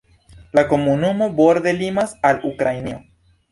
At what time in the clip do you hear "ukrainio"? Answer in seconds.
2.53-3.01